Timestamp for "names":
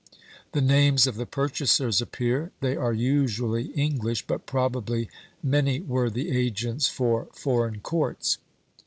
0.61-1.05